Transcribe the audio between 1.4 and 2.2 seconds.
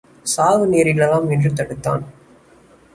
தடுத்தான்.